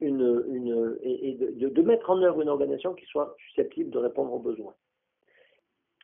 une, 0.00 0.96
et, 1.02 1.34
de, 1.34 1.82
mettre 1.82 2.10
en 2.10 2.22
œuvre 2.22 2.40
une 2.40 2.48
organisation 2.48 2.94
qui 2.94 3.04
soit 3.06 3.34
susceptible 3.48 3.90
de 3.90 3.98
répondre 3.98 4.32
aux 4.32 4.38
besoins 4.38 4.74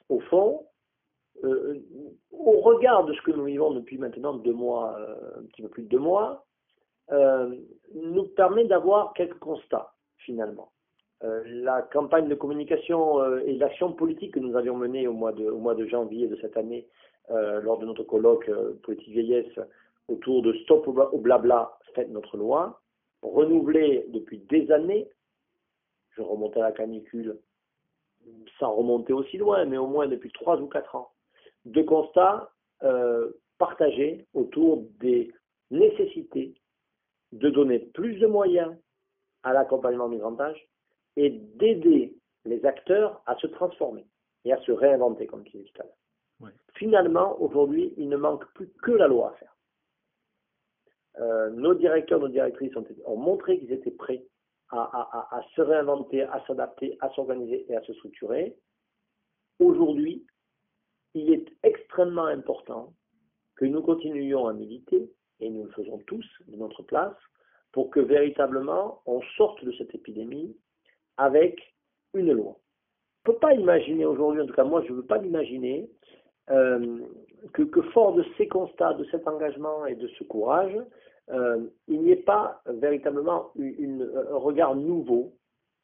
au 0.08 0.20
fond, 0.20 0.66
euh, 1.44 1.80
au 2.32 2.60
regard 2.60 3.04
de 3.04 3.14
ce 3.14 3.22
que 3.22 3.32
nous 3.32 3.44
vivons 3.44 3.72
depuis 3.72 3.98
maintenant 3.98 4.34
deux 4.34 4.52
mois, 4.52 4.96
euh, 4.98 5.40
un 5.40 5.44
petit 5.46 5.62
peu 5.62 5.68
plus 5.68 5.82
de 5.84 5.88
deux 5.88 5.98
mois, 5.98 6.44
euh, 7.10 7.54
nous 7.94 8.24
permet 8.28 8.64
d'avoir 8.64 9.12
quelques 9.14 9.38
constats 9.38 9.92
finalement. 10.18 10.70
la 11.22 11.80
campagne 11.80 12.28
de 12.28 12.34
communication 12.34 13.38
et 13.46 13.54
l'action 13.54 13.92
politique 13.92 14.34
que 14.34 14.40
nous 14.40 14.56
avions 14.56 14.76
menée 14.76 15.06
au 15.06 15.14
mois 15.14 15.32
de, 15.32 15.46
au 15.48 15.58
mois 15.58 15.74
de 15.74 15.86
janvier 15.86 16.28
de 16.28 16.36
cette 16.36 16.56
année 16.56 16.86
lors 17.28 17.78
de 17.78 17.86
notre 17.86 18.02
colloque 18.02 18.50
politique 18.82 19.12
vieillesse 19.12 19.58
autour 20.08 20.42
de 20.42 20.52
Stop 20.64 20.86
au 20.86 21.18
blabla, 21.18 21.78
faites 21.94 22.10
notre 22.10 22.36
loi, 22.36 22.80
renouvelée 23.22 24.04
depuis 24.08 24.38
des 24.38 24.70
années. 24.70 25.08
Je 26.10 26.22
remontais 26.22 26.60
à 26.60 26.64
la 26.64 26.72
canicule 26.72 27.38
sans 28.58 28.74
remonter 28.74 29.12
aussi 29.12 29.36
loin, 29.38 29.64
mais 29.64 29.78
au 29.78 29.86
moins 29.86 30.06
depuis 30.06 30.30
trois 30.32 30.60
ou 30.60 30.66
quatre 30.66 30.94
ans, 30.94 31.10
de 31.64 31.82
constats 31.82 32.50
euh, 32.82 33.30
partagés 33.58 34.26
autour 34.34 34.84
des 35.00 35.32
nécessités 35.70 36.54
de 37.32 37.50
donner 37.50 37.78
plus 37.78 38.18
de 38.18 38.26
moyens 38.26 38.74
à 39.42 39.52
l'accompagnement 39.52 40.08
du 40.08 40.18
grand 40.18 40.40
âge 40.40 40.68
et 41.16 41.30
d'aider 41.30 42.16
les 42.44 42.64
acteurs 42.64 43.22
à 43.26 43.36
se 43.36 43.46
transformer 43.46 44.06
et 44.44 44.52
à 44.52 44.60
se 44.62 44.72
réinventer, 44.72 45.26
comme 45.26 45.44
tu 45.44 45.56
disais 45.56 45.70
tout. 45.74 45.82
Finalement, 46.74 47.40
aujourd'hui, 47.40 47.94
il 47.96 48.08
ne 48.08 48.16
manque 48.16 48.44
plus 48.54 48.68
que 48.82 48.90
la 48.90 49.06
loi 49.06 49.30
à 49.30 49.34
faire. 49.34 49.56
Euh, 51.20 51.50
nos 51.50 51.74
directeurs, 51.74 52.18
nos 52.18 52.28
directrices 52.28 52.76
ont, 52.76 52.84
ont 53.04 53.16
montré 53.16 53.60
qu'ils 53.60 53.72
étaient 53.72 53.92
prêts 53.92 54.24
à, 54.70 55.40
se 55.54 55.60
réinventer, 55.60 56.22
à 56.22 56.42
s'adapter, 56.46 56.96
à 57.00 57.10
s'organiser 57.10 57.64
et 57.68 57.76
à 57.76 57.82
se 57.82 57.92
structurer. 57.94 58.56
Aujourd'hui, 59.60 60.26
il 61.14 61.32
est 61.32 61.46
extrêmement 61.62 62.26
important 62.26 62.92
que 63.56 63.66
nous 63.66 63.82
continuions 63.82 64.48
à 64.48 64.52
militer, 64.52 65.12
et 65.40 65.48
nous 65.48 65.64
le 65.64 65.70
faisons 65.70 65.98
tous 66.06 66.26
de 66.48 66.56
notre 66.56 66.82
place, 66.82 67.14
pour 67.70 67.90
que 67.90 68.00
véritablement 68.00 69.02
on 69.06 69.20
sorte 69.36 69.64
de 69.64 69.72
cette 69.72 69.94
épidémie 69.94 70.56
avec 71.16 71.60
une 72.14 72.32
loi. 72.32 72.58
On 73.26 73.30
ne 73.30 73.34
peut 73.34 73.38
pas 73.38 73.54
imaginer 73.54 74.06
aujourd'hui, 74.06 74.42
en 74.42 74.46
tout 74.46 74.54
cas 74.54 74.64
moi 74.64 74.82
je 74.84 74.90
ne 74.92 74.96
veux 74.96 75.06
pas 75.06 75.18
l'imaginer, 75.18 75.88
euh, 76.50 76.98
que, 77.52 77.62
que, 77.62 77.82
fort 77.90 78.14
de 78.14 78.24
ces 78.36 78.48
constats, 78.48 78.94
de 78.94 79.04
cet 79.04 79.26
engagement 79.26 79.86
et 79.86 79.94
de 79.94 80.08
ce 80.08 80.24
courage, 80.24 80.76
euh, 81.30 81.66
il 81.88 82.02
n'y 82.02 82.10
ait 82.10 82.16
pas 82.16 82.60
véritablement 82.66 83.50
une, 83.56 84.10
un 84.30 84.36
regard 84.36 84.74
nouveau 84.74 85.32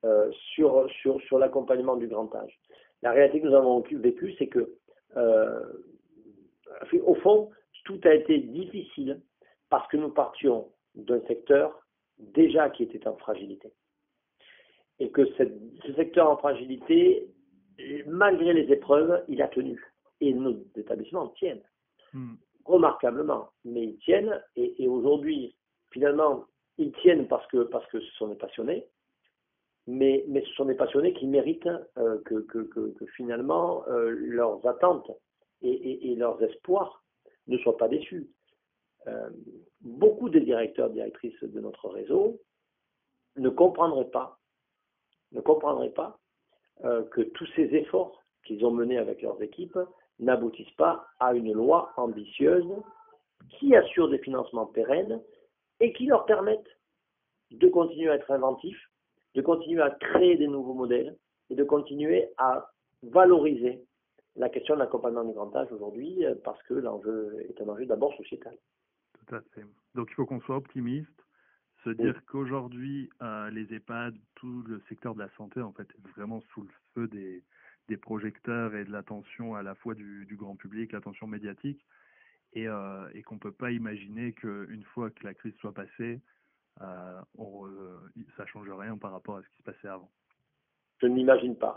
euh, 0.05 0.31
sur, 0.55 0.89
sur, 1.01 1.21
sur 1.23 1.39
l'accompagnement 1.39 1.97
du 1.97 2.09
grand 2.09 2.35
âge. 2.35 2.59
La 3.03 3.13
réalité 3.13 3.41
que 3.41 3.47
nous 3.47 3.55
avons 3.55 3.81
vécue, 3.81 4.35
c'est 4.39 4.49
que, 4.49 4.77
euh, 5.17 5.61
au 7.03 7.15
fond, 7.17 7.51
tout 7.85 8.01
a 8.05 8.15
été 8.15 8.39
difficile 8.39 9.21
parce 9.71 9.89
que 9.89 9.97
nous 9.97 10.11
partions 10.11 10.69
d'un 10.95 11.21
secteur 11.27 11.81
déjà 12.19 12.69
qui 12.71 12.83
était 12.83 13.09
en 13.09 13.17
fragilité. 13.17 13.73
Et 14.99 15.11
que 15.11 15.25
ce 15.25 15.93
secteur 15.97 16.29
en 16.29 16.37
fragilité, 16.37 17.29
malgré 18.07 18.53
les 18.53 18.71
épreuves, 18.71 19.25
il 19.29 19.41
a 19.41 19.49
tenu. 19.49 19.83
Et 20.21 20.35
nos 20.35 20.63
établissements 20.77 21.29
tiennent. 21.29 21.63
Hmm 22.13 22.35
remarquablement, 22.65 23.51
mais 23.65 23.85
ils 23.85 23.99
tiennent, 23.99 24.43
et, 24.57 24.87
aujourd'hui, 24.89 25.57
finalement, 25.91 26.47
ils 26.79 26.93
tiennent 26.93 27.29
parce 27.29 27.47
que, 27.49 27.65
parce 27.65 27.87
que 27.89 28.01
ce 28.01 28.11
sont 28.13 28.29
des 28.29 28.37
passionnés, 28.37 28.87
mais, 29.87 30.25
mais 30.29 30.43
ce 30.43 30.53
sont 30.53 30.67
des 30.67 30.75
passionnés 30.75 31.13
qui 31.15 31.27
méritent 31.27 31.69
euh, 31.99 32.21
que, 32.25 32.41
que, 32.43 32.59
que, 32.59 33.07
finalement 33.17 33.85
euh, 33.89 34.11
leurs 34.11 34.65
attentes 34.67 35.11
et, 35.63 36.13
et, 36.13 36.15
leurs 36.15 36.41
espoirs 36.43 37.03
ne 37.49 37.59
soient 37.59 37.77
pas 37.77 37.89
déçus. 37.89 38.29
Euh, 39.09 39.31
beaucoup 39.81 40.29
des 40.29 40.41
directeurs, 40.41 40.91
directrices 40.91 41.43
de 41.43 41.61
notre 41.61 41.89
réseau 41.89 42.41
ne 43.37 43.49
comprendraient 43.49 44.11
pas, 44.11 44.39
ne 45.33 45.41
comprendraient 45.41 45.91
pas 45.91 46.19
que 47.11 47.21
tous 47.21 47.47
ces 47.57 47.75
efforts 47.75 48.25
qu'ils 48.43 48.65
ont 48.65 48.71
menés 48.71 48.97
avec 48.97 49.21
leurs 49.21 49.43
équipes 49.43 49.79
n'aboutissent 50.21 50.71
pas 50.77 51.07
à 51.19 51.35
une 51.35 51.53
loi 51.53 51.93
ambitieuse 51.97 52.69
qui 53.49 53.75
assure 53.75 54.09
des 54.09 54.19
financements 54.19 54.67
pérennes 54.67 55.21
et 55.81 55.93
qui 55.93 56.07
leur 56.07 56.27
permettent 56.27 56.79
de 57.51 57.69
continuer 57.69 58.11
à 58.11 58.15
être 58.15 58.31
inventifs, 58.31 58.91
de 59.35 59.43
continuer 59.43 59.83
à 59.83 59.91
créer 59.91 60.37
des 60.37 60.47
nouveaux 60.47 60.75
modèles 60.75 61.17
et 61.49 61.55
de 61.55 61.65
continuer 61.65 62.29
à 62.39 62.71
valoriser 63.03 63.83
la 64.37 64.49
question 64.49 64.75
de 64.75 64.81
l'accompagnement 64.81 65.25
du 65.25 65.33
grand 65.33 65.55
âge 65.57 65.73
aujourd'hui, 65.73 66.25
parce 66.45 66.63
que 66.65 66.75
l'enjeu 66.75 67.45
est 67.49 67.61
un 67.61 67.69
enjeu 67.69 67.87
d'abord 67.87 68.15
sociétal. 68.15 68.57
Tout 69.27 69.35
à 69.35 69.41
fait. 69.55 69.65
Donc 69.95 70.09
il 70.11 70.15
faut 70.15 70.27
qu'on 70.27 70.41
soit 70.41 70.57
optimiste, 70.57 71.09
se 71.85 71.91
dire 71.91 72.15
qu'aujourd'hui, 72.27 73.11
les 73.53 73.75
EHPAD, 73.75 74.15
tout 74.37 74.63
le 74.69 74.81
secteur 74.89 75.15
de 75.15 75.21
la 75.21 75.31
santé, 75.31 75.61
en 75.61 75.73
fait, 75.73 75.89
est 75.91 76.09
vraiment 76.11 76.41
sous 76.53 76.63
le 76.63 76.69
feu 76.95 77.09
des, 77.09 77.43
des 77.89 77.97
projecteurs 77.97 78.75
et 78.75 78.85
de 78.85 78.93
l'attention 78.93 79.55
à 79.55 79.63
la 79.63 79.75
fois 79.75 79.95
du, 79.95 80.27
du 80.27 80.37
grand 80.37 80.57
public, 80.57 80.93
l'attention 80.93 81.27
médiatique, 81.27 81.85
et, 82.53 82.69
euh, 82.69 83.09
et 83.15 83.23
qu'on 83.23 83.37
ne 83.37 83.41
peut 83.41 83.53
pas 83.53 83.71
imaginer 83.71 84.33
qu'une 84.33 84.85
fois 84.95 85.11
que 85.11 85.25
la 85.25 85.35
crise 85.35 85.55
soit 85.61 85.75
passée, 85.75 86.21
euh, 86.81 87.21
on, 87.37 87.67
ça 88.37 88.45
ne 88.45 88.49
change 88.49 88.71
rien 88.71 88.97
par 88.97 89.13
rapport 89.13 89.37
à 89.37 89.43
ce 89.43 89.49
qui 89.49 89.57
se 89.59 89.63
passait 89.63 89.89
avant. 89.89 90.11
Je 91.01 91.07
ne 91.07 91.15
m'imagine 91.15 91.57
pas. 91.57 91.75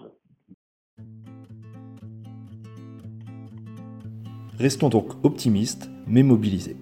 Restons 4.58 4.90
donc 4.90 5.26
optimistes, 5.26 5.90
mais 6.08 6.24
mobilisés. 6.24 6.78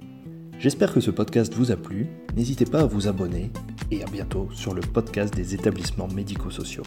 J'espère 0.59 0.93
que 0.93 0.99
ce 0.99 1.09
podcast 1.09 1.53
vous 1.53 1.71
a 1.71 1.77
plu. 1.77 2.07
N'hésitez 2.35 2.65
pas 2.65 2.81
à 2.81 2.85
vous 2.85 3.07
abonner 3.07 3.49
et 3.89 4.03
à 4.03 4.05
bientôt 4.05 4.51
sur 4.51 4.73
le 4.73 4.81
podcast 4.81 5.33
des 5.33 5.55
établissements 5.55 6.07
médico-sociaux. 6.07 6.83